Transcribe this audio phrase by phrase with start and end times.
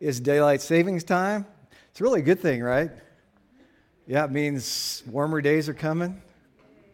[0.00, 1.46] is daylight savings time.
[1.90, 2.90] It's really a good thing, right?
[4.06, 6.20] Yeah, it means warmer days are coming,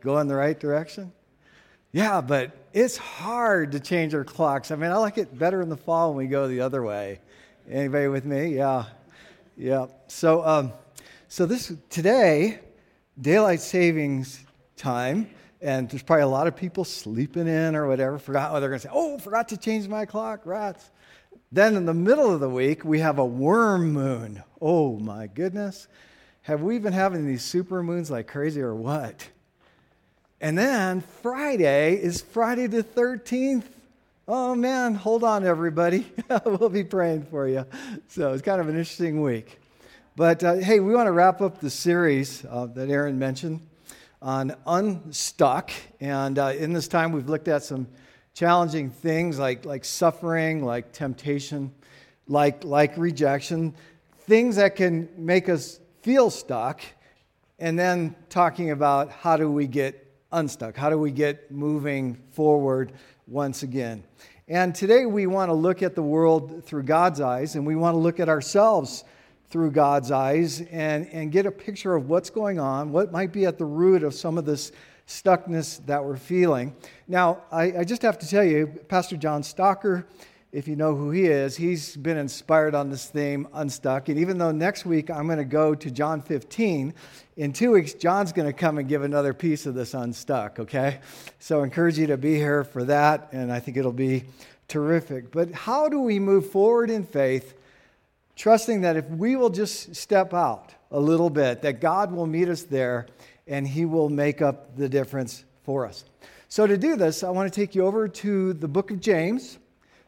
[0.00, 1.12] go in the right direction.
[1.92, 4.70] Yeah, but it's hard to change our clocks.
[4.70, 7.20] I mean, I like it better in the fall when we go the other way.
[7.70, 8.56] Anybody with me?
[8.56, 8.84] Yeah,
[9.56, 9.86] yeah.
[10.08, 10.72] So, um,
[11.28, 12.58] so this today,
[13.20, 14.44] daylight savings
[14.76, 15.30] time,
[15.62, 18.18] and there's probably a lot of people sleeping in or whatever.
[18.18, 18.92] Forgot what they're going to say.
[18.92, 20.44] Oh, forgot to change my clock.
[20.44, 20.90] Rats.
[21.52, 24.42] Then in the middle of the week, we have a worm moon.
[24.60, 25.88] Oh my goodness.
[26.42, 29.28] Have we been having these super moons like crazy or what?
[30.40, 33.64] And then Friday is Friday the 13th.
[34.28, 36.06] Oh man, hold on, everybody.
[36.44, 37.64] we'll be praying for you.
[38.08, 39.58] So it's kind of an interesting week.
[40.16, 43.60] But uh, hey, we want to wrap up the series uh, that Aaron mentioned
[44.20, 45.70] on Unstuck.
[46.00, 47.86] And uh, in this time, we've looked at some
[48.36, 51.72] challenging things like, like suffering, like temptation,
[52.28, 53.74] like, like rejection,
[54.20, 56.82] things that can make us feel stuck,
[57.58, 60.76] and then talking about how do we get unstuck?
[60.76, 62.92] How do we get moving forward
[63.26, 64.04] once again?
[64.48, 67.94] And today we want to look at the world through God's eyes, and we want
[67.94, 69.04] to look at ourselves
[69.48, 73.46] through God's eyes and, and get a picture of what's going on, what might be
[73.46, 74.72] at the root of some of this
[75.06, 76.74] stuckness that we're feeling.
[77.06, 80.06] Now, I, I just have to tell you, Pastor John Stalker
[80.56, 84.08] if you know who he is, he's been inspired on this theme, Unstuck.
[84.08, 86.94] And even though next week I'm going to go to John 15,
[87.36, 91.00] in two weeks, John's going to come and give another piece of this Unstuck, okay?
[91.40, 94.24] So I encourage you to be here for that, and I think it'll be
[94.66, 95.30] terrific.
[95.30, 97.52] But how do we move forward in faith,
[98.34, 102.48] trusting that if we will just step out a little bit, that God will meet
[102.48, 103.08] us there
[103.46, 106.04] and he will make up the difference for us?
[106.48, 109.58] So to do this, I want to take you over to the book of James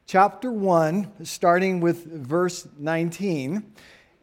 [0.07, 3.63] chapter 1, starting with verse 19.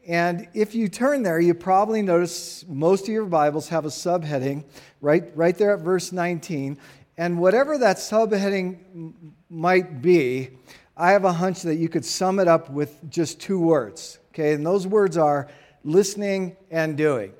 [0.08, 4.63] And if you turn there, you probably notice most of your Bibles have a subheading
[5.02, 6.77] right, right there at verse 19.
[7.17, 9.14] And whatever that subheading
[9.49, 10.49] might be,
[10.97, 14.20] I have a hunch that you could sum it up with just two words.
[14.33, 15.49] Okay, and those words are
[15.83, 17.33] listening and doing.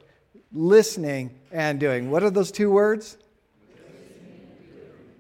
[0.56, 2.10] Listening and doing.
[2.10, 3.18] What are those two words?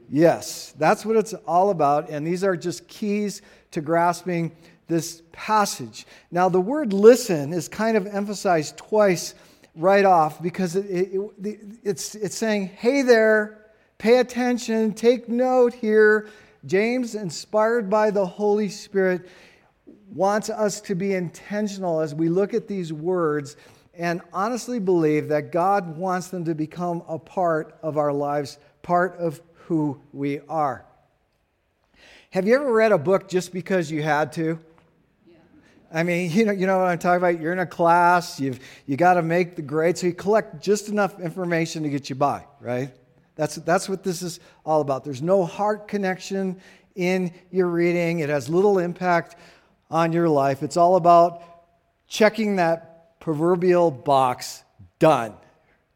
[0.09, 2.09] Yes, that's what it's all about.
[2.09, 3.41] And these are just keys
[3.71, 4.55] to grasping
[4.87, 6.07] this passage.
[6.31, 9.35] Now, the word listen is kind of emphasized twice
[9.75, 10.85] right off because it,
[11.43, 13.65] it, it's, it's saying, hey there,
[13.97, 16.29] pay attention, take note here.
[16.65, 19.27] James, inspired by the Holy Spirit,
[20.13, 23.57] wants us to be intentional as we look at these words
[23.97, 29.17] and honestly believe that God wants them to become a part of our lives, part
[29.17, 30.85] of who we are.
[32.31, 34.59] Have you ever read a book just because you had to?
[35.93, 37.39] I mean, you know, you know what I'm talking about?
[37.39, 40.89] You're in a class, you've you got to make the grade, so you collect just
[40.89, 42.91] enough information to get you by, right?
[43.35, 45.03] That's, that's what this is all about.
[45.03, 46.59] There's no heart connection
[46.95, 49.35] in your reading, it has little impact
[49.91, 50.63] on your life.
[50.63, 51.43] It's all about
[52.07, 52.94] checking that
[53.25, 54.63] proverbial box
[54.99, 55.33] done.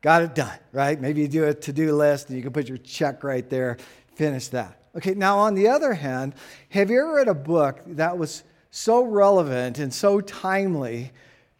[0.01, 0.99] Got it done, right?
[0.99, 3.77] Maybe you do a to do list and you can put your check right there,
[4.15, 4.81] finish that.
[4.95, 6.33] Okay, now on the other hand,
[6.69, 8.41] have you ever read a book that was
[8.71, 11.11] so relevant and so timely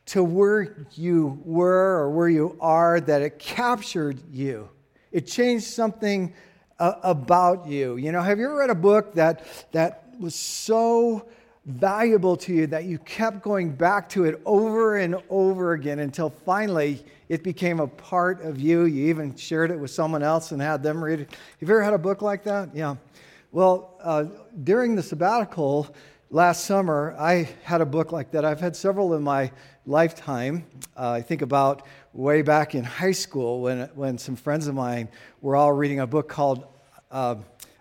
[0.07, 4.69] to where you were or where you are that it captured you?
[5.11, 6.33] It changed something
[6.79, 7.97] uh, about you.
[7.97, 11.27] You know, have you ever read a book that, that was so
[11.69, 16.29] valuable to you that you kept going back to it over and over again until
[16.29, 18.85] finally it became a part of you.
[18.85, 21.31] You even shared it with someone else and had them read it.
[21.59, 22.75] Have you ever had a book like that?
[22.75, 22.95] Yeah.
[23.51, 24.25] Well, uh,
[24.63, 25.93] during the sabbatical
[26.31, 28.45] last summer, I had a book like that.
[28.45, 29.51] I've had several in my
[29.85, 30.65] lifetime.
[30.97, 35.09] Uh, I think about way back in high school when, when some friends of mine
[35.41, 36.65] were all reading a book called.
[37.11, 37.35] Uh,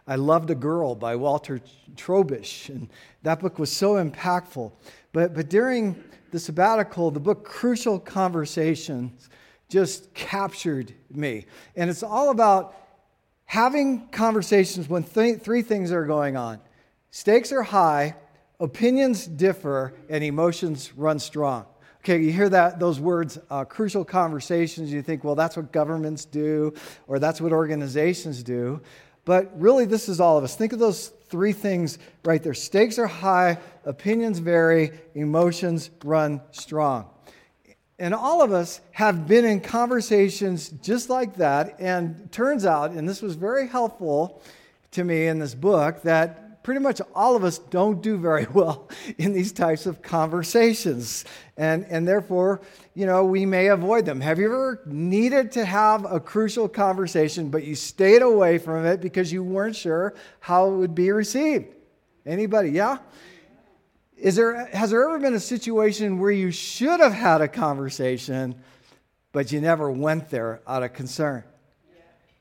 [0.09, 1.61] I Loved a Girl by Walter
[1.95, 2.71] Trobisch.
[2.71, 2.89] And
[3.23, 4.73] that book was so impactful.
[5.13, 9.29] But, but during the sabbatical, the book Crucial Conversations
[9.69, 11.45] just captured me.
[11.77, 12.75] And it's all about
[13.45, 16.61] having conversations when th- three things are going on
[17.11, 18.15] stakes are high,
[18.61, 21.67] opinions differ, and emotions run strong.
[22.01, 24.91] Okay, you hear that those words, uh, crucial conversations.
[24.91, 26.73] You think, well, that's what governments do,
[27.07, 28.81] or that's what organizations do.
[29.29, 30.57] But really, this is all of us.
[30.57, 37.11] Think of those three things right there stakes are high, opinions vary, emotions run strong.
[37.99, 41.77] And all of us have been in conversations just like that.
[41.79, 44.43] And turns out, and this was very helpful
[44.93, 48.89] to me in this book, that pretty much all of us don't do very well
[49.19, 51.27] in these types of conversations.
[51.59, 52.63] And, and therefore,
[52.99, 54.21] you know, we may avoid them.
[54.21, 59.01] Have you ever needed to have a crucial conversation, but you stayed away from it
[59.01, 61.67] because you weren't sure how it would be received?
[62.27, 62.71] Anybody?
[62.71, 62.99] Yeah?
[64.17, 68.57] Is there, has there ever been a situation where you should have had a conversation,
[69.31, 71.45] but you never went there out of concern?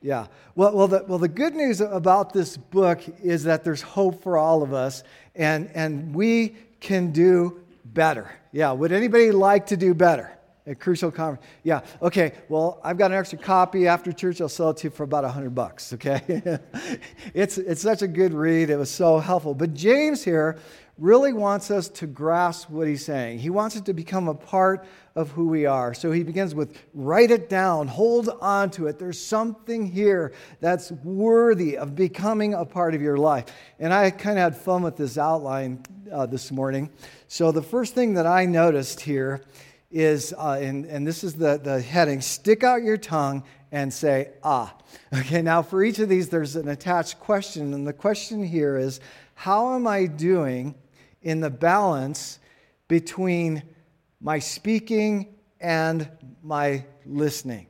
[0.02, 0.26] Yeah.
[0.56, 4.36] Well, well, the, well, the good news about this book is that there's hope for
[4.36, 5.04] all of us,
[5.36, 8.28] and, and we can do better.
[8.50, 8.72] Yeah.
[8.72, 10.34] Would anybody like to do better?
[10.68, 11.46] A crucial conference.
[11.62, 11.80] Yeah.
[12.02, 12.32] Okay.
[12.50, 14.40] Well, I've got an extra copy after church.
[14.40, 15.94] I'll sell it to you for about a hundred bucks.
[15.94, 16.20] Okay.
[17.34, 18.68] it's it's such a good read.
[18.68, 19.54] It was so helpful.
[19.54, 20.58] But James here
[20.98, 23.38] really wants us to grasp what he's saying.
[23.38, 24.84] He wants it to become a part
[25.14, 25.94] of who we are.
[25.94, 28.98] So he begins with write it down, hold on to it.
[28.98, 33.46] There's something here that's worthy of becoming a part of your life.
[33.78, 36.90] And I kind of had fun with this outline uh, this morning.
[37.28, 39.44] So the first thing that I noticed here
[39.90, 43.42] is, uh, and, and this is the, the heading stick out your tongue
[43.72, 44.74] and say, ah.
[45.14, 47.74] Okay, now for each of these, there's an attached question.
[47.74, 49.00] And the question here is,
[49.34, 50.74] how am I doing
[51.22, 52.38] in the balance
[52.88, 53.62] between
[54.20, 56.08] my speaking and
[56.42, 57.66] my listening.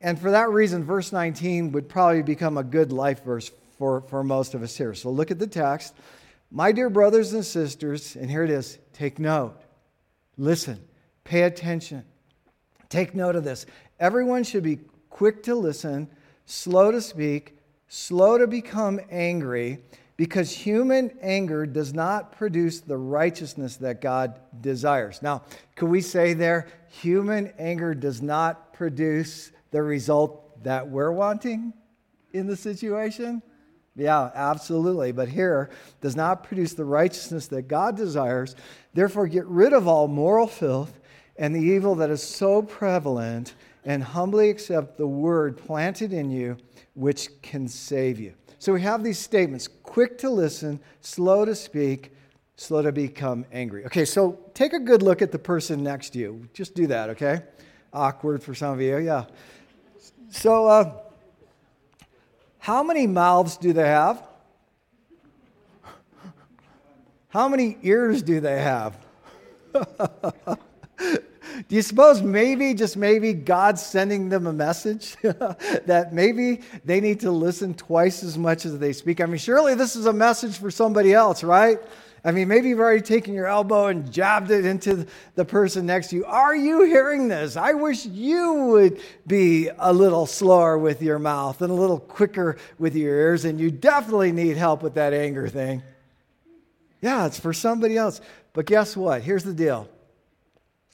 [0.00, 4.22] And for that reason, verse 19 would probably become a good life verse for, for
[4.22, 4.94] most of us here.
[4.94, 5.94] So look at the text.
[6.50, 9.60] My dear brothers and sisters, and here it is take note,
[10.36, 10.80] listen,
[11.24, 12.04] pay attention.
[12.88, 13.66] Take note of this.
[13.98, 14.80] Everyone should be
[15.10, 16.08] quick to listen,
[16.44, 19.78] slow to speak, slow to become angry
[20.16, 25.20] because human anger does not produce the righteousness that God desires.
[25.20, 25.42] Now,
[25.74, 31.74] could we say there, human anger does not produce the result that we're wanting
[32.32, 33.42] in the situation?
[33.96, 35.12] Yeah, absolutely.
[35.12, 35.70] But here,
[36.00, 38.54] does not produce the righteousness that God desires.
[38.92, 41.00] Therefore, get rid of all moral filth
[41.38, 43.54] and the evil that is so prevalent,
[43.84, 46.56] and humbly accept the word planted in you,
[46.94, 48.32] which can save you.
[48.58, 52.12] So we have these statements quick to listen, slow to speak,
[52.56, 53.84] slow to become angry.
[53.84, 56.48] Okay, so take a good look at the person next to you.
[56.54, 57.42] Just do that, okay?
[57.92, 59.26] Awkward for some of you, yeah.
[60.30, 60.98] So, uh,
[62.66, 64.20] how many mouths do they have?
[67.28, 68.98] How many ears do they have?
[69.72, 70.58] Do
[71.68, 77.30] you suppose maybe, just maybe, God's sending them a message that maybe they need to
[77.30, 79.20] listen twice as much as they speak?
[79.20, 81.78] I mean, surely this is a message for somebody else, right?
[82.26, 85.06] I mean, maybe you've already taken your elbow and jabbed it into
[85.36, 86.24] the person next to you.
[86.24, 87.56] Are you hearing this?
[87.56, 92.56] I wish you would be a little slower with your mouth and a little quicker
[92.80, 95.84] with your ears, and you definitely need help with that anger thing.
[97.00, 98.20] Yeah, it's for somebody else.
[98.54, 99.22] But guess what?
[99.22, 99.88] Here's the deal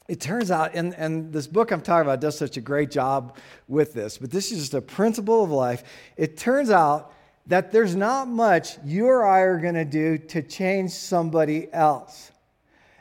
[0.08, 3.38] it turns out, and, and this book I'm talking about does such a great job
[3.68, 5.82] with this, but this is just a principle of life.
[6.18, 7.14] It turns out
[7.46, 12.30] that there's not much you or I are going to do to change somebody else.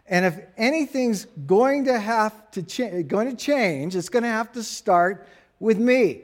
[0.08, 4.52] And if anything's going to have to cha- going to change, it's going to have
[4.54, 5.28] to start
[5.60, 6.24] with me.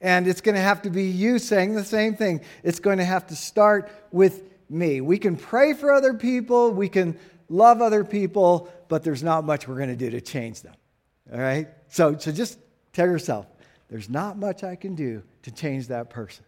[0.00, 2.40] And it's going to have to be you saying the same thing.
[2.62, 5.00] It's going to have to start with me.
[5.00, 7.18] We can pray for other people, we can
[7.48, 10.74] love other people, but there's not much we're going to do to change them.
[11.32, 11.68] All right?
[11.88, 12.58] So, so just
[12.92, 13.46] tell yourself,
[13.88, 16.44] there's not much I can do to change that person.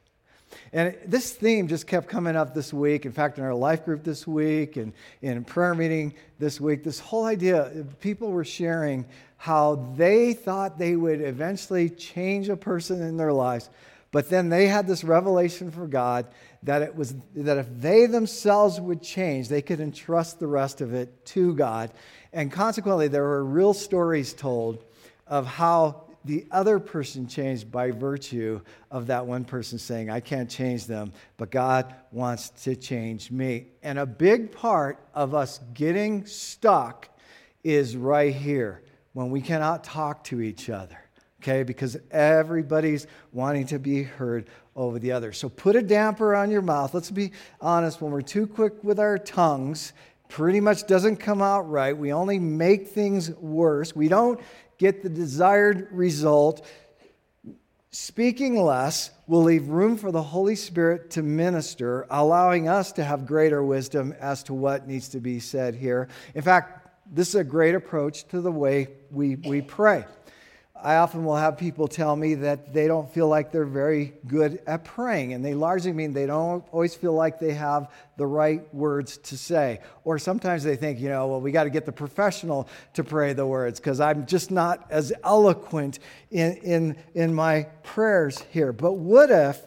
[0.73, 3.07] And this theme just kept coming up this week.
[3.07, 4.93] In fact, in our life group this week and
[5.23, 10.97] in prayer meeting this week, this whole idea people were sharing how they thought they
[10.97, 13.71] would eventually change a person in their lives
[14.13, 16.27] but then they had this revelation from God
[16.65, 20.93] that it was that if they themselves would change, they could entrust the rest of
[20.93, 21.93] it to God.
[22.33, 24.85] And consequently, there were real stories told
[25.27, 28.61] of how the other person changed by virtue
[28.91, 33.69] of that one person saying, I can't change them, but God wants to change me.
[33.83, 37.09] And a big part of us getting stuck
[37.65, 40.99] is right here when we cannot talk to each other
[41.41, 41.63] okay?
[41.63, 44.47] Because everybody's wanting to be heard
[44.77, 45.33] over the other.
[45.33, 46.95] So put a damper on your mouth.
[46.95, 49.93] Let's be honest, when we're too quick with our tongues,
[50.31, 51.97] pretty much doesn't come out right.
[51.97, 53.95] We only make things worse.
[53.95, 54.41] We don't
[54.79, 56.67] get the desired result.
[57.91, 63.27] Speaking less will leave room for the Holy Spirit to minister, allowing us to have
[63.27, 66.09] greater wisdom as to what needs to be said here.
[66.35, 70.05] In fact, this is a great approach to the way we, we pray.
[70.83, 74.63] I often will have people tell me that they don't feel like they're very good
[74.67, 78.73] at praying, and they largely mean they don't always feel like they have the right
[78.75, 79.81] words to say.
[80.05, 83.33] Or sometimes they think, you know, well, we got to get the professional to pray
[83.33, 85.99] the words because I'm just not as eloquent
[86.31, 88.73] in, in, in my prayers here.
[88.73, 89.61] But what if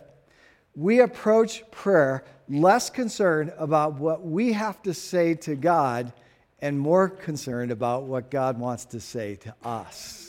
[0.76, 6.12] we approach prayer less concerned about what we have to say to God
[6.60, 10.23] and more concerned about what God wants to say to us?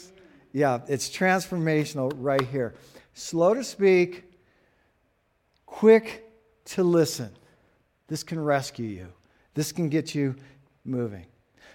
[0.55, 2.75] Yeah, it's transformational right here.
[3.13, 4.23] Slow to speak,
[5.67, 6.31] quick
[6.67, 7.31] to listen.
[8.07, 9.09] This can rescue you,
[9.55, 10.37] this can get you
[10.85, 11.27] moving.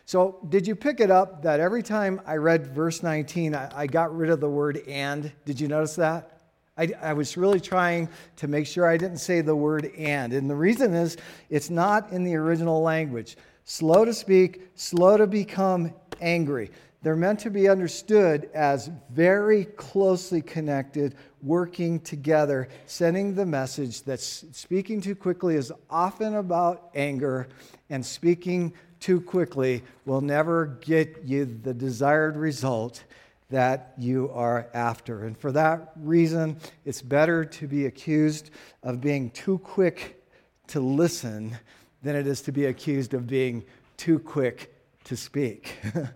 [0.05, 3.85] So, did you pick it up that every time I read verse 19, I, I
[3.85, 5.29] got rid of the word and?
[5.43, 6.39] Did you notice that?
[6.77, 8.07] I, I, was really trying
[8.37, 10.31] to make sure I didn't say the word and.
[10.31, 11.17] And the reason is
[11.49, 13.35] it's not in the original language.
[13.65, 16.71] Slow to speak, slow to become angry.
[17.01, 24.19] They're meant to be understood as very closely connected, working together, sending the message that
[24.19, 27.47] speaking too quickly is often about anger,
[27.89, 33.05] and speaking too quickly will never get you the desired result
[33.49, 35.23] that you are after.
[35.23, 38.51] And for that reason, it's better to be accused
[38.83, 40.21] of being too quick
[40.67, 41.57] to listen
[42.03, 43.63] than it is to be accused of being
[43.95, 44.73] too quick
[45.09, 45.73] to speak.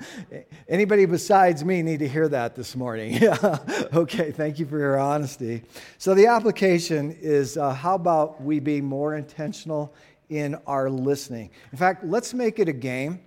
[0.69, 3.27] Anybody besides me need to hear that this morning.
[3.93, 5.63] okay, thank you for your honesty.
[5.97, 9.95] So, the application is uh, how about we be more intentional
[10.29, 11.49] in our listening?
[11.71, 13.19] In fact, let's make it a game.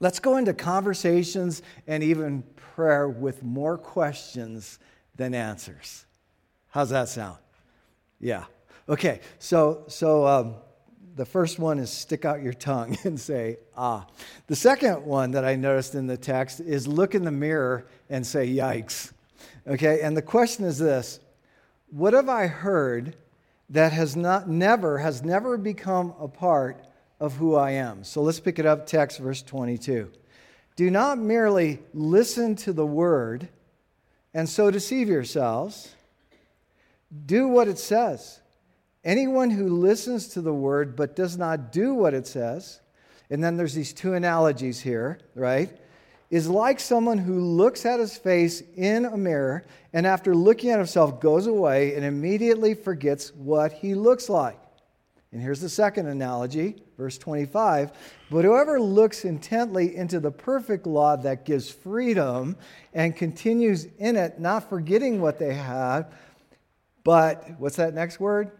[0.00, 4.80] Let's go into conversations and even prayer with more questions
[5.14, 6.06] than answers.
[6.70, 7.38] How's that sound?
[8.18, 8.46] Yeah.
[8.88, 10.56] Okay, so, so um,
[11.16, 14.06] the first one is stick out your tongue and say, ah.
[14.46, 18.24] The second one that I noticed in the text is look in the mirror and
[18.24, 19.12] say, yikes.
[19.66, 21.18] Okay, and the question is this
[21.90, 23.16] What have I heard
[23.70, 26.86] that has not never, has never become a part
[27.18, 28.04] of who I am?
[28.04, 30.12] So let's pick it up, text verse 22.
[30.76, 33.48] Do not merely listen to the word
[34.34, 35.94] and so deceive yourselves.
[37.24, 38.40] Do what it says.
[39.06, 42.80] Anyone who listens to the word but does not do what it says,
[43.30, 45.70] and then there's these two analogies here, right?
[46.28, 50.78] Is like someone who looks at his face in a mirror and after looking at
[50.78, 54.58] himself goes away and immediately forgets what he looks like.
[55.30, 57.92] And here's the second analogy, verse 25.
[58.28, 62.56] But whoever looks intently into the perfect law that gives freedom
[62.92, 66.12] and continues in it, not forgetting what they have,
[67.04, 68.50] but what's that next word?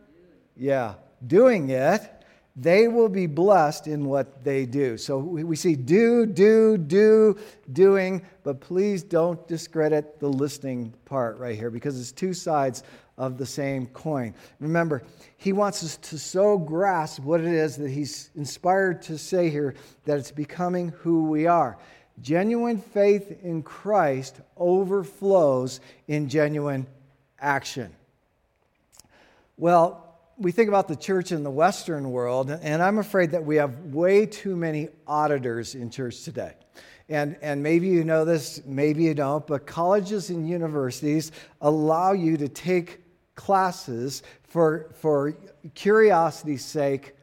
[0.56, 0.94] Yeah,
[1.26, 2.10] doing it,
[2.56, 4.96] they will be blessed in what they do.
[4.96, 7.38] So we see do, do, do,
[7.72, 12.82] doing, but please don't discredit the listening part right here because it's two sides
[13.18, 14.34] of the same coin.
[14.58, 15.02] Remember,
[15.36, 19.74] he wants us to so grasp what it is that he's inspired to say here
[20.04, 21.76] that it's becoming who we are.
[22.22, 26.86] Genuine faith in Christ overflows in genuine
[27.38, 27.94] action.
[29.58, 30.05] Well,
[30.38, 33.78] we think about the church in the Western world, and I'm afraid that we have
[33.86, 36.54] way too many auditors in church today.
[37.08, 42.36] And, and maybe you know this, maybe you don't, but colleges and universities allow you
[42.36, 43.00] to take
[43.34, 45.36] classes for, for
[45.74, 47.15] curiosity's sake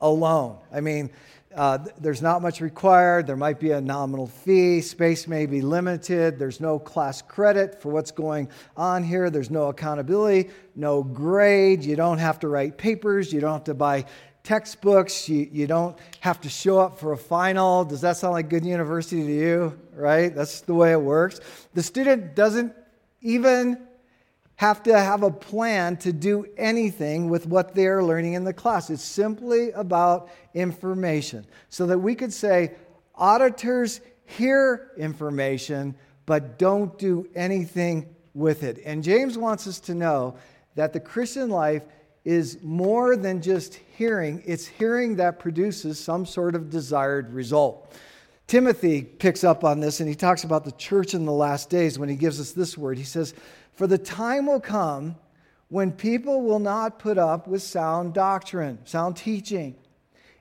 [0.00, 0.58] alone.
[0.72, 1.10] I mean,
[1.56, 3.26] uh, there's not much required.
[3.26, 4.82] There might be a nominal fee.
[4.82, 6.38] Space may be limited.
[6.38, 9.30] There's no class credit for what's going on here.
[9.30, 11.82] There's no accountability, no grade.
[11.82, 13.32] You don't have to write papers.
[13.32, 14.04] You don't have to buy
[14.42, 15.30] textbooks.
[15.30, 17.86] You, you don't have to show up for a final.
[17.86, 19.80] Does that sound like good university to you?
[19.94, 20.34] Right?
[20.34, 21.40] That's the way it works.
[21.72, 22.74] The student doesn't
[23.22, 23.78] even
[24.56, 28.88] have to have a plan to do anything with what they're learning in the class.
[28.88, 31.46] It's simply about information.
[31.68, 32.72] So that we could say,
[33.14, 35.94] auditors hear information,
[36.24, 38.80] but don't do anything with it.
[38.84, 40.36] And James wants us to know
[40.74, 41.84] that the Christian life
[42.24, 47.94] is more than just hearing, it's hearing that produces some sort of desired result.
[48.46, 51.98] Timothy picks up on this and he talks about the church in the last days
[51.98, 52.98] when he gives us this word.
[52.98, 53.34] He says,
[53.76, 55.16] for the time will come
[55.68, 59.76] when people will not put up with sound doctrine, sound teaching.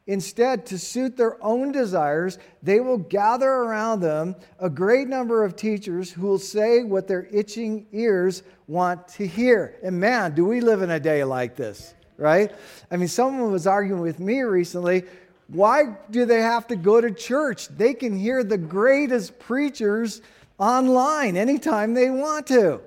[0.08, 5.56] Instead, to suit their own desires, they will gather around them a great number of
[5.56, 9.76] teachers who will say what their itching ears want to hear.
[9.84, 12.52] And man, do we live in a day like this, right?
[12.92, 15.04] I mean, someone was arguing with me recently
[15.48, 17.68] why do they have to go to church?
[17.68, 20.22] They can hear the greatest preachers
[20.58, 22.82] online anytime they want to.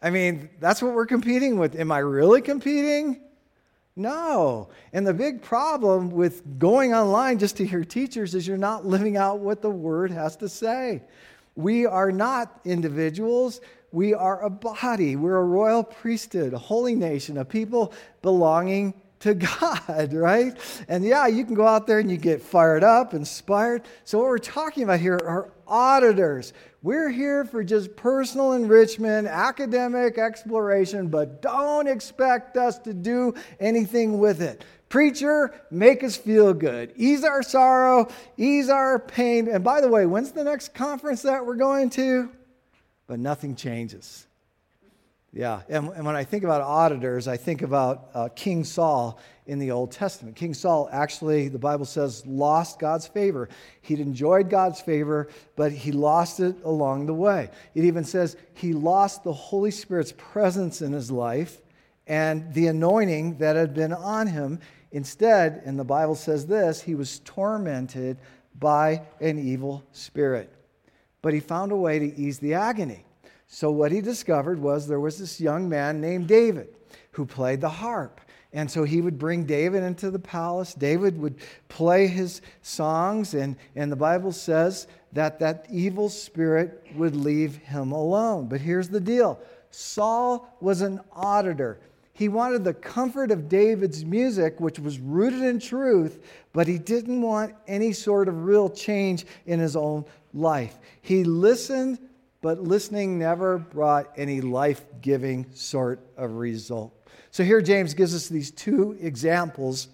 [0.00, 1.74] I mean, that's what we're competing with.
[1.78, 3.20] Am I really competing?
[3.96, 4.68] No.
[4.92, 9.16] And the big problem with going online just to hear teachers is you're not living
[9.16, 11.02] out what the word has to say.
[11.56, 13.60] We are not individuals.
[13.90, 15.16] We are a body.
[15.16, 20.56] We're a royal priesthood, a holy nation, a people belonging to God, right?
[20.88, 23.82] And yeah, you can go out there and you get fired up, inspired.
[24.04, 26.52] So, what we're talking about here are auditors.
[26.80, 34.20] We're here for just personal enrichment, academic exploration, but don't expect us to do anything
[34.20, 34.64] with it.
[34.88, 36.92] Preacher, make us feel good.
[36.94, 38.06] Ease our sorrow,
[38.36, 39.48] ease our pain.
[39.48, 42.30] And by the way, when's the next conference that we're going to?
[43.08, 44.27] But nothing changes.
[45.32, 49.70] Yeah, and, when I think about auditors, I think about uh, King Saul in the
[49.70, 50.36] Old Testament.
[50.36, 53.50] King Saul actually, the Bible says, lost God's favor.
[53.82, 57.50] He'd enjoyed God's favor, but he lost it along the way.
[57.74, 61.60] It even says he lost the Holy Spirit's presence in his life
[62.06, 64.60] and the anointing that had been on him.
[64.92, 68.16] Instead, and the Bible says this, he was tormented
[68.58, 70.50] by an evil spirit.
[71.20, 73.04] But he found a way to ease the agony.
[73.48, 76.68] So, what he discovered was there was this young man named David
[77.12, 78.20] who played the harp.
[78.52, 80.72] And so he would bring David into the palace.
[80.72, 81.36] David would
[81.68, 87.92] play his songs, and, and the Bible says that that evil spirit would leave him
[87.92, 88.46] alone.
[88.48, 89.38] But here's the deal
[89.70, 91.78] Saul was an auditor.
[92.14, 97.22] He wanted the comfort of David's music, which was rooted in truth, but he didn't
[97.22, 100.78] want any sort of real change in his own life.
[101.00, 101.98] He listened
[102.40, 106.94] but listening never brought any life giving sort of result.
[107.30, 109.88] So here James gives us these two examples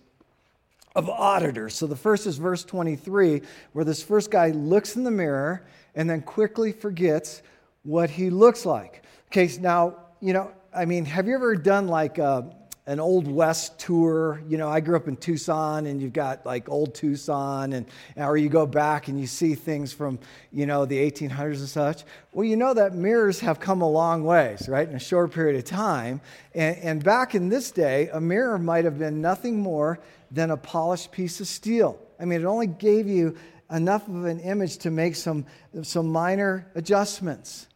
[0.95, 1.75] of auditors.
[1.75, 6.09] So the first is verse 23, where this first guy looks in the mirror and
[6.09, 7.43] then quickly forgets
[7.83, 9.03] what he looks like.
[9.29, 12.55] Okay, now, you know, I mean, have you ever done like a,
[12.87, 14.43] an old west tour.
[14.47, 17.87] You know i grew up in tucson and you've got like old tucson and
[18.17, 20.19] or you go back and you see things from
[20.53, 22.05] you know the 1800s and such.
[22.33, 25.57] Well you know that mirrors have come a long ways right in a short period
[25.57, 26.21] of time.
[26.55, 29.99] And, and back in this day a mirror might have been nothing more
[30.31, 31.99] than a polished piece of steel.
[32.21, 33.37] I mean it only gave you
[33.71, 35.47] enough of an image to make some
[35.83, 37.67] some minor adjustments.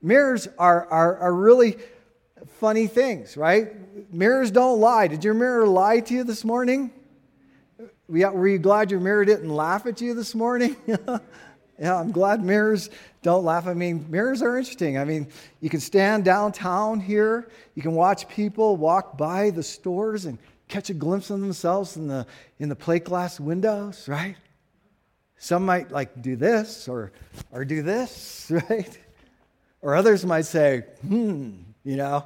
[0.00, 1.78] Mirrors are are, are really
[2.58, 3.72] funny things, right?
[4.12, 5.08] Mirrors don't lie.
[5.08, 6.90] Did your mirror lie to you this morning?
[8.08, 10.76] Were you glad your mirror didn't laugh at you this morning?
[10.86, 12.90] yeah, I'm glad mirrors
[13.22, 13.66] don't laugh.
[13.66, 14.98] I mean, mirrors are interesting.
[14.98, 15.28] I mean,
[15.60, 20.90] you can stand downtown here, you can watch people walk by the stores and catch
[20.90, 22.26] a glimpse of themselves in the,
[22.58, 24.36] in the plate glass windows, right?
[25.38, 27.12] Some might like do this or,
[27.52, 28.98] or do this, right?
[29.80, 31.52] Or others might say, hmm,
[31.88, 32.22] you know,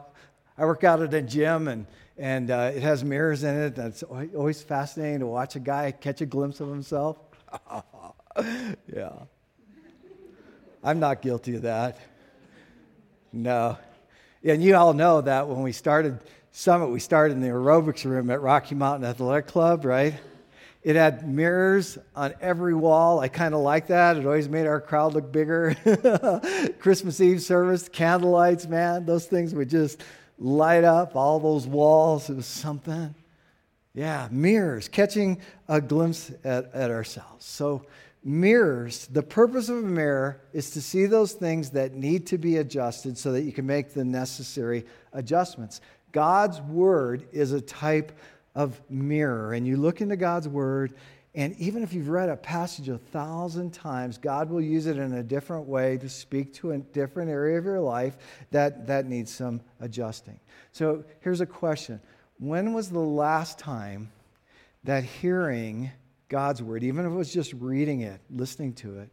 [0.59, 1.87] I work out at a gym and,
[2.18, 3.79] and uh, it has mirrors in it.
[3.79, 7.16] It's always fascinating to watch a guy catch a glimpse of himself.
[8.92, 9.12] yeah.
[10.83, 11.96] I'm not guilty of that.
[13.33, 13.79] No.
[14.42, 16.18] And you all know that when we started
[16.51, 20.14] Summit, we started in the aerobics room at Rocky Mountain Athletic Club, right?
[20.83, 23.21] It had mirrors on every wall.
[23.21, 24.16] I kind of like that.
[24.16, 25.77] It always made our crowd look bigger.
[26.81, 30.03] Christmas Eve service, candle lights, man, those things would just
[30.38, 32.29] light up all those walls.
[32.29, 33.14] It was something.
[33.95, 37.45] Yeah, mirrors, catching a glimpse at, at ourselves.
[37.45, 37.87] So,
[38.25, 42.57] mirrors, the purpose of a mirror is to see those things that need to be
[42.57, 45.81] adjusted so that you can make the necessary adjustments.
[46.11, 48.12] God's word is a type
[48.55, 49.55] of mirror.
[49.55, 50.95] And you look into God's Word,
[51.35, 55.15] and even if you've read a passage a thousand times, God will use it in
[55.15, 58.19] a different way to speak to a different area of your life
[58.51, 60.38] that, that needs some adjusting.
[60.73, 62.01] So here's a question
[62.38, 64.11] When was the last time
[64.85, 65.91] that hearing
[66.29, 69.11] God's Word, even if it was just reading it, listening to it,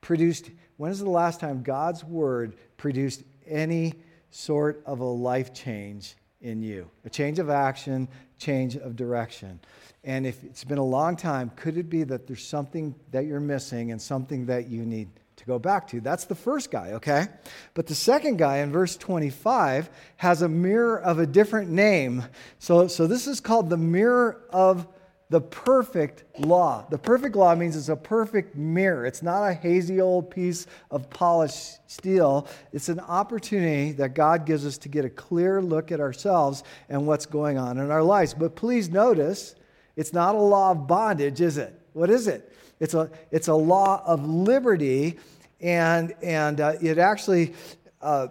[0.00, 3.94] produced, when is the last time God's Word produced any
[4.30, 6.88] sort of a life change in you?
[7.04, 8.08] A change of action,
[8.40, 9.60] change of direction.
[10.02, 13.38] And if it's been a long time, could it be that there's something that you're
[13.38, 16.00] missing and something that you need to go back to?
[16.00, 17.26] That's the first guy, okay?
[17.74, 22.24] But the second guy in verse 25 has a mirror of a different name.
[22.58, 24.86] So, so this is called the mirror of
[25.30, 26.84] the perfect law.
[26.90, 29.06] The perfect law means it's a perfect mirror.
[29.06, 32.48] It's not a hazy old piece of polished steel.
[32.72, 37.06] It's an opportunity that God gives us to get a clear look at ourselves and
[37.06, 38.34] what's going on in our lives.
[38.34, 39.54] But please notice,
[39.94, 41.80] it's not a law of bondage, is it?
[41.92, 42.52] What is it?
[42.80, 45.16] It's a, it's a law of liberty
[45.60, 47.54] and, and uh, it actually,
[48.02, 48.28] uh,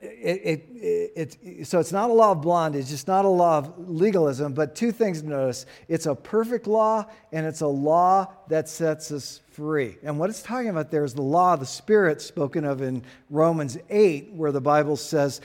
[0.00, 3.58] it, it, it, so it's not a law of blonde, it's just not a law
[3.58, 5.66] of legalism, but two things to notice.
[5.88, 9.96] It's a perfect law, and it's a law that sets us free.
[10.02, 13.02] And what it's talking about there is the law of the Spirit spoken of in
[13.30, 15.40] Romans 8, where the Bible says,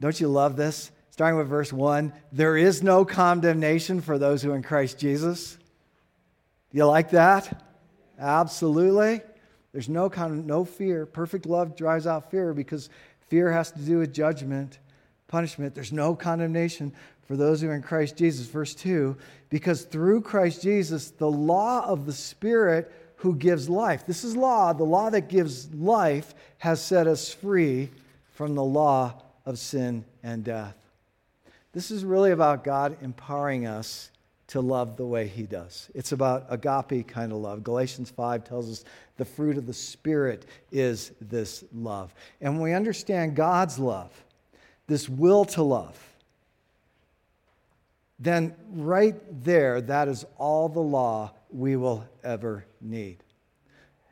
[0.00, 0.90] don't you love this?
[1.10, 5.58] Starting with verse 1 there is no condemnation for those who are in Christ Jesus.
[6.70, 7.62] Do you like that?
[8.18, 9.20] Absolutely.
[9.72, 11.06] There's no, con- no fear.
[11.06, 12.90] Perfect love drives out fear because
[13.30, 14.78] fear has to do with judgment,
[15.28, 15.74] punishment.
[15.74, 18.46] There's no condemnation for those who are in Christ Jesus.
[18.46, 19.16] Verse 2
[19.48, 24.72] because through Christ Jesus, the law of the Spirit who gives life, this is law,
[24.72, 27.90] the law that gives life has set us free
[28.34, 29.14] from the law
[29.44, 30.76] of sin and death.
[31.72, 34.10] This is really about God empowering us
[34.50, 35.90] to love the way He does.
[35.94, 37.62] It's about agape kind of love.
[37.62, 38.84] Galatians 5 tells us
[39.16, 42.12] the fruit of the Spirit is this love.
[42.40, 44.10] And when we understand God's love,
[44.86, 45.98] this will to love,
[48.18, 53.18] then right there, that is all the law we will ever need.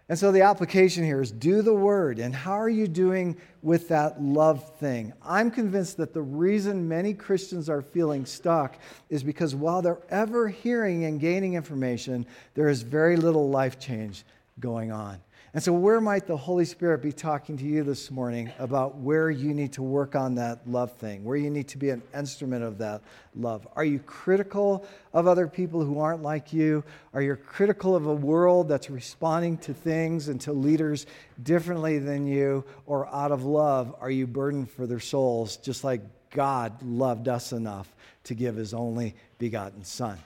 [0.08, 2.18] And so the application here is do the word.
[2.18, 5.12] And how are you doing with that love thing?
[5.22, 8.78] I'm convinced that the reason many Christians are feeling stuck
[9.10, 14.24] is because while they're ever hearing and gaining information, there is very little life change
[14.60, 15.20] going on.
[15.54, 19.30] And so, where might the Holy Spirit be talking to you this morning about where
[19.30, 22.62] you need to work on that love thing, where you need to be an instrument
[22.62, 23.00] of that
[23.34, 23.66] love?
[23.74, 24.84] Are you critical
[25.14, 26.84] of other people who aren't like you?
[27.14, 31.06] Are you critical of a world that's responding to things and to leaders
[31.42, 32.62] differently than you?
[32.84, 37.52] Or out of love, are you burdened for their souls, just like God loved us
[37.52, 37.88] enough
[38.24, 40.18] to give his only begotten Son?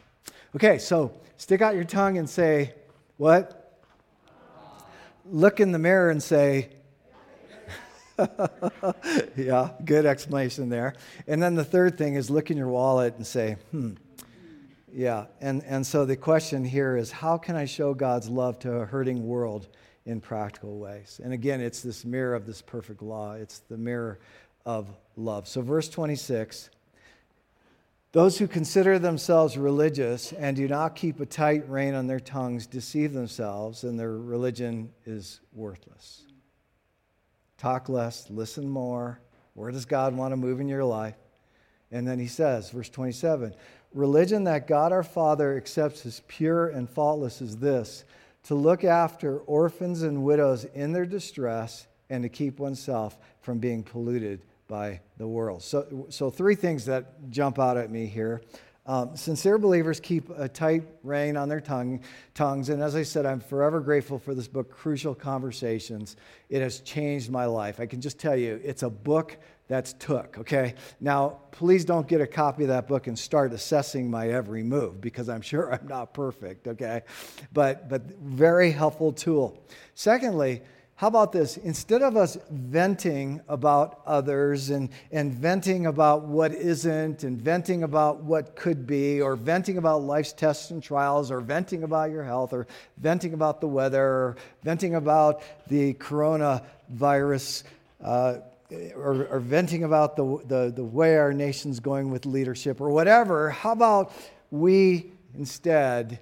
[0.56, 2.74] Okay, so stick out your tongue and say,
[3.18, 3.62] What?
[5.32, 6.68] Look in the mirror and say,
[9.36, 10.94] yeah, good explanation there.
[11.26, 13.94] And then the third thing is look in your wallet and say, hmm,
[14.92, 15.26] yeah.
[15.40, 18.86] And, and so the question here is how can I show God's love to a
[18.86, 19.68] hurting world
[20.04, 21.20] in practical ways?
[21.24, 24.20] And again, it's this mirror of this perfect law, it's the mirror
[24.66, 25.48] of love.
[25.48, 26.68] So, verse 26
[28.12, 32.66] those who consider themselves religious and do not keep a tight rein on their tongues
[32.66, 36.27] deceive themselves, and their religion is worthless.
[37.57, 39.18] Talk less, listen more.
[39.55, 41.16] Where does God want to move in your life?
[41.90, 43.55] And then he says, verse 27
[43.94, 48.05] Religion that God our Father accepts as pure and faultless is this
[48.44, 53.83] to look after orphans and widows in their distress and to keep oneself from being
[53.83, 55.62] polluted by the world.
[55.62, 58.40] So, so three things that jump out at me here.
[58.87, 62.00] Um, sincere believers keep a tight rein on their tongue,
[62.32, 62.70] tongues.
[62.70, 66.16] And as I said, I'm forever grateful for this book, Crucial Conversations.
[66.48, 67.80] It has changed my life.
[67.80, 69.37] I can just tell you, it's a book
[69.68, 70.74] that's took, okay?
[71.00, 75.02] Now, please don't get a copy of that book and start assessing my every move
[75.02, 77.02] because I'm sure I'm not perfect, okay?
[77.52, 79.62] But, but very helpful tool.
[79.94, 80.62] Secondly,
[81.02, 81.56] how about this?
[81.56, 88.22] Instead of us venting about others and, and venting about what isn't, and venting about
[88.22, 92.52] what could be, or venting about life's tests and trials, or venting about your health,
[92.52, 97.64] or venting about the weather, or venting about the coronavirus,
[98.04, 98.36] uh,
[98.94, 103.50] or, or venting about the, the, the way our nation's going with leadership, or whatever,
[103.50, 104.12] how about
[104.52, 106.20] we instead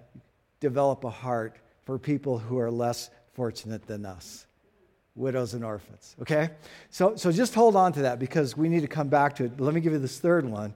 [0.59, 4.47] develop a heart for people who are less fortunate than us?
[5.21, 6.17] Widows and orphans.
[6.23, 6.51] Okay?
[6.91, 9.57] So, so just hold on to that because we need to come back to it.
[9.57, 10.75] But let me give you this third one.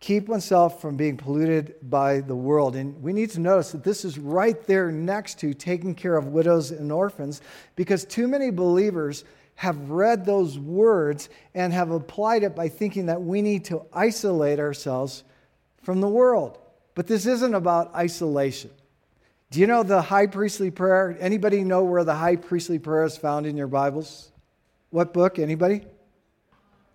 [0.00, 2.74] Keep oneself from being polluted by the world.
[2.74, 6.28] And we need to notice that this is right there next to taking care of
[6.28, 7.40] widows and orphans
[7.76, 9.24] because too many believers
[9.54, 14.58] have read those words and have applied it by thinking that we need to isolate
[14.58, 15.22] ourselves
[15.82, 16.58] from the world.
[16.94, 18.70] But this isn't about isolation.
[19.52, 21.14] Do you know the high priestly prayer?
[21.20, 24.32] Anybody know where the high priestly prayer is found in your Bibles?
[24.88, 25.38] What book?
[25.38, 25.82] Anybody?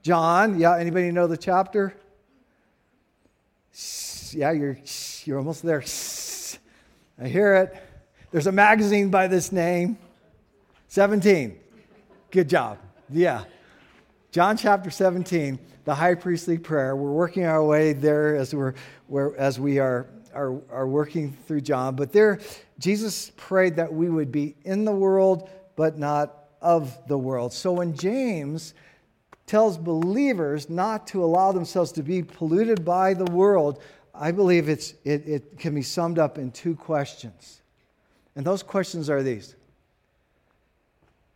[0.02, 0.60] John.
[0.60, 1.96] Yeah, anybody know the chapter?
[4.32, 4.80] Yeah, you're
[5.26, 5.84] you're almost there.
[7.24, 7.78] I hear it.
[8.32, 10.00] There's a magazine by this name.
[10.88, 11.60] 17.
[12.32, 12.80] Good job.
[13.12, 13.44] Yeah.
[14.32, 16.96] John chapter 17, the high priestly prayer.
[16.96, 18.74] We're working our way there as we're,
[19.08, 21.96] we're as we are are, are working through John.
[21.96, 22.40] But there,
[22.80, 27.52] Jesus prayed that we would be in the world, but not of the world.
[27.54, 28.74] So when James
[29.48, 33.82] tells believers not to allow themselves to be polluted by the world,
[34.14, 37.62] I believe it's, it, it can be summed up in two questions.
[38.36, 39.56] And those questions are these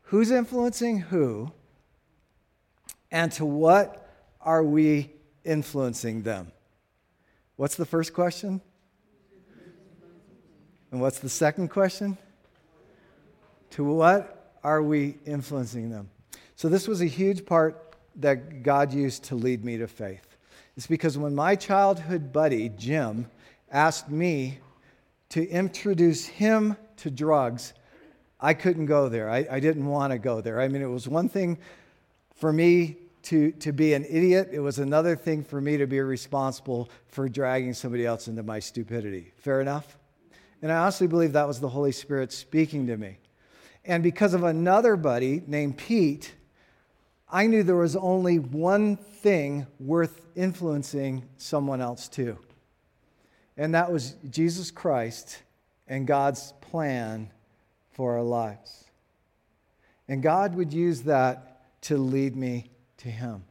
[0.03, 1.51] Who's influencing who?
[3.11, 4.09] And to what
[4.41, 5.11] are we
[5.43, 6.51] influencing them?
[7.55, 8.61] What's the first question?
[10.91, 12.17] And what's the second question?
[13.71, 16.09] To what are we influencing them?
[16.55, 20.37] So, this was a huge part that God used to lead me to faith.
[20.75, 23.29] It's because when my childhood buddy, Jim,
[23.71, 24.59] asked me
[25.29, 27.73] to introduce him to drugs,
[28.39, 29.29] I couldn't go there.
[29.29, 30.59] I, I didn't want to go there.
[30.59, 31.57] I mean, it was one thing
[32.35, 35.99] for me to, to be an idiot, it was another thing for me to be
[35.99, 39.31] responsible for dragging somebody else into my stupidity.
[39.37, 39.95] Fair enough?
[40.61, 43.17] And I honestly believe that was the Holy Spirit speaking to me.
[43.83, 46.35] And because of another buddy named Pete,
[47.29, 52.37] I knew there was only one thing worth influencing someone else to.
[53.57, 55.41] And that was Jesus Christ
[55.87, 57.31] and God's plan
[57.91, 58.85] for our lives.
[60.07, 63.43] And God would use that to lead me to Him.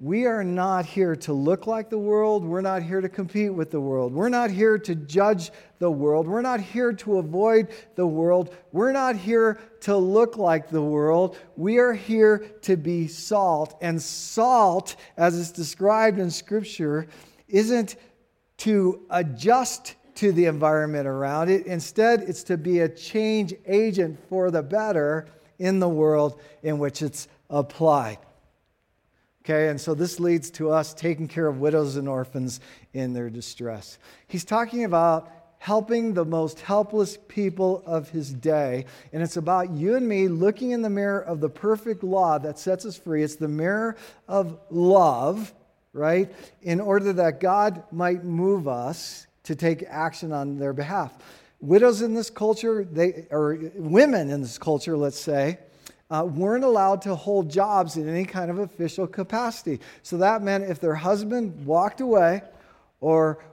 [0.00, 2.44] We are not here to look like the world.
[2.44, 4.12] We're not here to compete with the world.
[4.12, 6.26] We're not here to judge the world.
[6.26, 8.54] We're not here to avoid the world.
[8.72, 11.38] We're not here to look like the world.
[11.56, 13.78] We are here to be salt.
[13.80, 17.06] And salt, as it's described in Scripture,
[17.46, 17.94] isn't
[18.58, 21.66] to adjust to the environment around it.
[21.66, 25.28] Instead, it's to be a change agent for the better
[25.60, 28.18] in the world in which it's applied.
[29.44, 32.60] Okay, and so this leads to us taking care of widows and orphans
[32.94, 33.98] in their distress.
[34.26, 38.84] He's talking about helping the most helpless people of his day.
[39.12, 42.58] And it's about you and me looking in the mirror of the perfect law that
[42.58, 43.22] sets us free.
[43.22, 43.96] It's the mirror
[44.28, 45.54] of love,
[45.92, 46.30] right?
[46.62, 51.16] In order that God might move us to take action on their behalf.
[51.60, 55.58] Widows in this culture, they, or women in this culture, let's say,
[56.14, 59.80] uh, weren't allowed to hold jobs in any kind of official capacity.
[60.02, 62.42] So that meant if their husband walked away
[63.00, 63.44] or,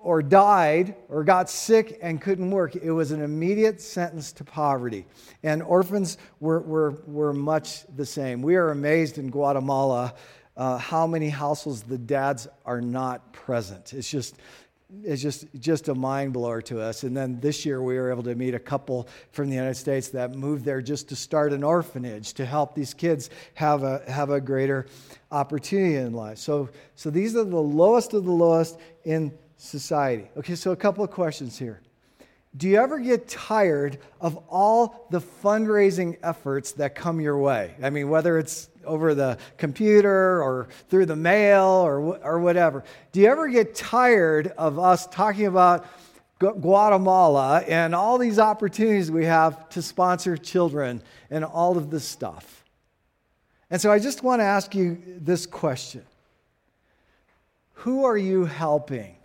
[0.00, 5.06] or died or got sick and couldn't work, it was an immediate sentence to poverty.
[5.44, 8.42] And orphans were, were, were much the same.
[8.42, 10.14] We are amazed in Guatemala
[10.56, 13.92] uh, how many households the dads are not present.
[13.92, 14.34] It's just
[15.04, 17.02] is just just a mind blower to us.
[17.02, 20.08] And then this year we were able to meet a couple from the United States
[20.10, 24.30] that moved there just to start an orphanage to help these kids have a have
[24.30, 24.86] a greater
[25.30, 26.38] opportunity in life.
[26.38, 30.30] So so these are the lowest of the lowest in society.
[30.38, 31.80] Okay, so a couple of questions here.
[32.56, 37.74] Do you ever get tired of all the fundraising efforts that come your way?
[37.82, 42.82] I mean, whether it's over the computer or through the mail or, or whatever.
[43.12, 45.86] Do you ever get tired of us talking about
[46.38, 52.64] Guatemala and all these opportunities we have to sponsor children and all of this stuff?
[53.70, 56.02] And so I just want to ask you this question
[57.74, 59.17] Who are you helping?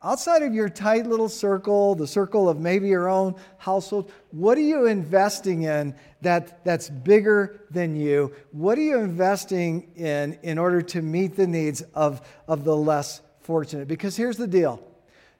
[0.00, 4.62] Outside of your tight little circle, the circle of maybe your own household, what are
[4.62, 8.32] you investing in that, that's bigger than you?
[8.52, 13.22] What are you investing in in order to meet the needs of, of the less
[13.40, 13.88] fortunate?
[13.88, 14.80] Because here's the deal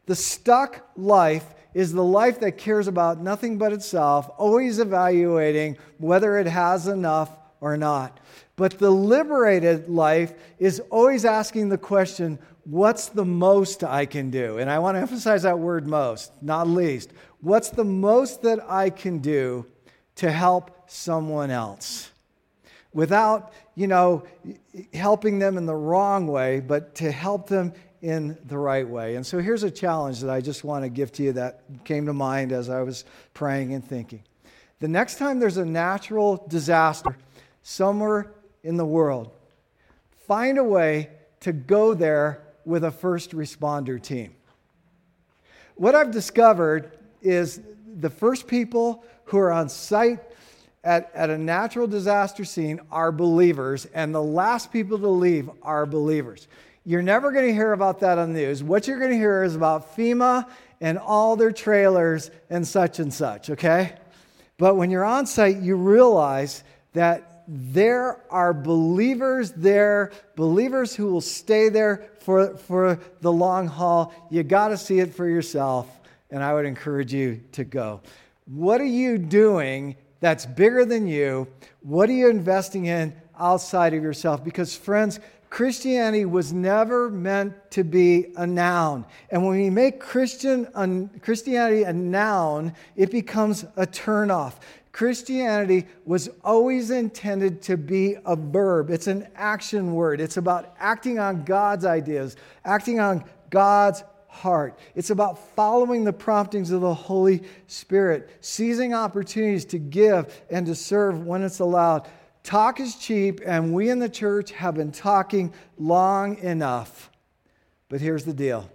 [0.07, 6.37] the stuck life is the life that cares about nothing but itself, always evaluating whether
[6.37, 8.21] it has enough or not.
[8.57, 14.59] But the liberated life is always asking the question, what's the most I can do?
[14.59, 17.11] And I want to emphasize that word most, not least.
[17.41, 19.67] What's the most that I can do
[20.17, 22.11] to help someone else?
[22.93, 24.25] Without, you know,
[24.93, 29.17] helping them in the wrong way, but to help them in the right way.
[29.17, 32.07] And so here's a challenge that I just want to give to you that came
[32.07, 34.23] to mind as I was praying and thinking.
[34.81, 37.17] The next time there's a natural disaster
[37.63, 39.31] somewhere in the world,
[40.27, 44.35] find a way to go there with a first responder team.
[45.77, 46.93] What I've discovered
[47.23, 47.61] is
[48.01, 50.21] the first people who are on site
[50.85, 55.87] at, at a natural disaster scene are believers, and the last people to leave are
[55.87, 56.49] believers.
[56.85, 58.63] You're never going to hear about that on the news.
[58.63, 60.49] What you're going to hear is about FEMA
[60.81, 63.95] and all their trailers and such and such, okay?
[64.57, 71.23] But when you're on site, you realize that there are believers there, believers who will
[71.23, 74.13] stay there for, for the long haul.
[74.31, 75.89] You got to see it for yourself,
[76.31, 78.03] and I would encourage you to go.
[78.45, 81.49] What are you doing that's bigger than you?
[81.81, 84.45] What are you investing in outside of yourself?
[84.45, 89.07] Because, friends, Christianity was never meant to be a noun.
[89.31, 94.57] And when we make Christian, Christianity a noun, it becomes a turnoff.
[94.99, 98.91] Christianity was always intended to be a verb.
[98.91, 100.21] It's an action word.
[100.21, 102.35] It's about acting on God's ideas,
[102.65, 104.77] acting on God's heart.
[104.97, 110.75] It's about following the promptings of the Holy Spirit, seizing opportunities to give and to
[110.75, 112.09] serve when it's allowed.
[112.43, 117.09] Talk is cheap, and we in the church have been talking long enough.
[117.89, 118.69] But here's the deal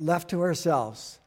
[0.00, 1.18] left to ourselves,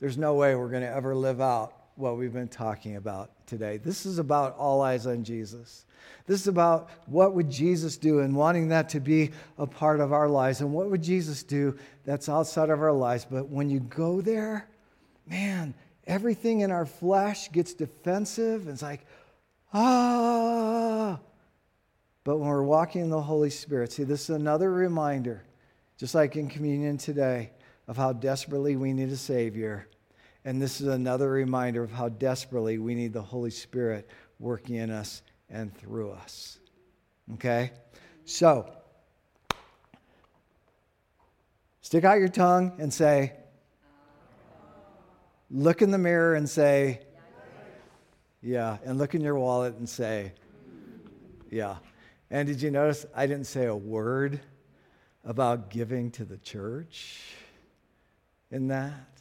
[0.00, 3.76] there's no way we're going to ever live out what we've been talking about today.
[3.76, 5.84] This is about all eyes on Jesus.
[6.26, 10.12] This is about what would Jesus do and wanting that to be a part of
[10.12, 10.60] our lives.
[10.60, 13.26] And what would Jesus do that's outside of our lives?
[13.28, 14.68] But when you go there,
[15.26, 15.74] man,
[16.06, 18.68] everything in our flesh gets defensive.
[18.68, 19.04] It's like,
[19.74, 21.18] ah.
[22.22, 25.42] But when we're walking in the Holy Spirit, see, this is another reminder,
[25.96, 27.50] just like in communion today,
[27.88, 29.88] of how desperately we need a Savior.
[30.44, 34.90] And this is another reminder of how desperately we need the Holy Spirit working in
[34.90, 36.58] us and through us.
[37.34, 37.72] Okay?
[38.24, 38.70] So,
[41.80, 43.32] stick out your tongue and say,
[45.50, 47.00] look in the mirror and say,
[48.42, 50.32] yeah, and look in your wallet and say,
[51.50, 51.76] yeah.
[52.30, 54.40] And did you notice I didn't say a word
[55.24, 57.34] about giving to the church
[58.50, 59.17] in that?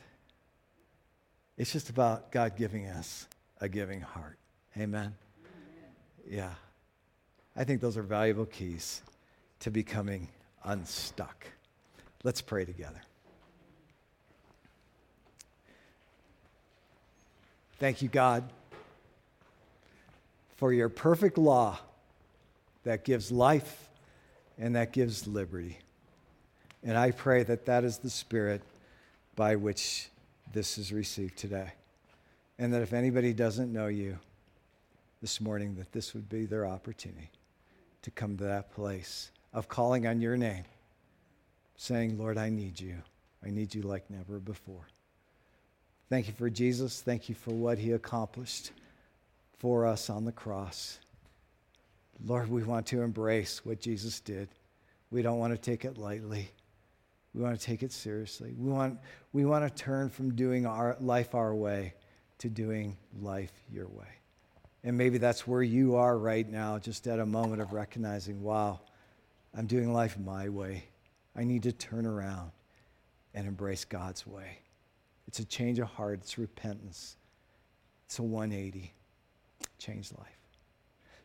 [1.57, 3.27] It's just about God giving us
[3.59, 4.37] a giving heart.
[4.77, 5.15] Amen.
[6.29, 6.53] Yeah.
[7.55, 9.01] I think those are valuable keys
[9.61, 10.27] to becoming
[10.63, 11.47] unstuck.
[12.23, 13.01] Let's pray together.
[17.79, 18.43] Thank you, God,
[20.57, 21.79] for your perfect law
[22.83, 23.89] that gives life
[24.57, 25.77] and that gives liberty.
[26.83, 28.61] And I pray that that is the spirit
[29.35, 30.09] by which
[30.53, 31.71] this is received today.
[32.59, 34.17] And that if anybody doesn't know you,
[35.21, 37.29] this morning that this would be their opportunity
[38.03, 40.63] to come to that place of calling on your name,
[41.75, 42.97] saying, Lord, I need you.
[43.45, 44.87] I need you like never before.
[46.09, 47.01] Thank you for Jesus.
[47.01, 48.71] Thank you for what he accomplished
[49.57, 50.99] for us on the cross.
[52.25, 54.49] Lord, we want to embrace what Jesus did.
[55.11, 56.49] We don't want to take it lightly.
[57.37, 58.55] We want to take it seriously.
[58.57, 58.97] We want,
[59.31, 61.93] we want to turn from doing our life our way
[62.39, 64.07] to doing life your way.
[64.83, 68.79] And maybe that's where you are right now, just at a moment of recognizing, wow,
[69.55, 70.85] I'm doing life my way.
[71.35, 72.49] I need to turn around
[73.35, 74.57] and embrace God's way.
[75.27, 77.17] It's a change of heart, it's repentance,
[78.07, 78.93] it's a 180.
[79.77, 80.27] Change life.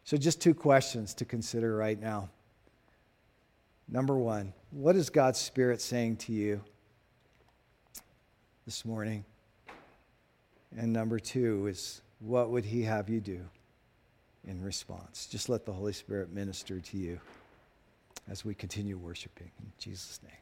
[0.05, 2.29] So, just two questions to consider right now.
[3.93, 6.63] Number one, what is God's Spirit saying to you
[8.65, 9.23] this morning?
[10.75, 13.41] And number two is, what would he have you do
[14.49, 15.27] in response?
[15.27, 17.21] Just let the Holy Spirit minister to you
[18.31, 20.42] as we continue worshiping in Jesus' name.